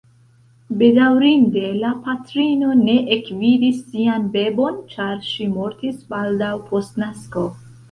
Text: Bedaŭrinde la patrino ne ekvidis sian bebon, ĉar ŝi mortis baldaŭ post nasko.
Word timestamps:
Bedaŭrinde 0.77 1.65
la 1.81 1.91
patrino 2.07 2.71
ne 2.79 2.95
ekvidis 3.17 3.83
sian 3.91 4.27
bebon, 4.39 4.81
ĉar 4.97 5.15
ŝi 5.31 5.49
mortis 5.61 6.03
baldaŭ 6.17 6.53
post 6.73 7.01
nasko. 7.07 7.49